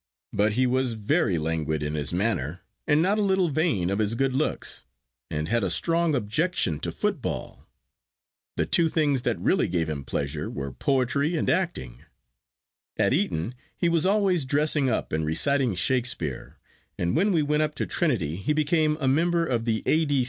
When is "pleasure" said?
10.03-10.49